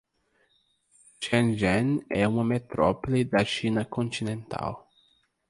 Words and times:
Shenzhen 1.21 2.01
é 2.09 2.27
uma 2.27 2.43
metrópole 2.43 3.23
da 3.23 3.45
China 3.45 3.85
continental 3.85 4.89